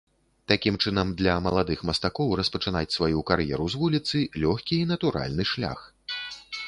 [0.51, 5.89] Такім чынам, для маладых мастакоў распачынаць сваю кар'еру з вуліцы лёгкі і натуральны шлях.